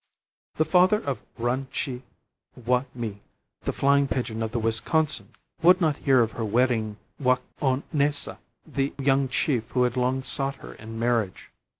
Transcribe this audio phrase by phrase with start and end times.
[0.55, 2.01] The father of Ran che
[2.55, 3.21] wai me,
[3.65, 8.39] the flying pigeon of the Wisconsin, would not hear of her wedding Wai o naisa,
[8.65, 11.51] the young chief who had long sought her in marriage.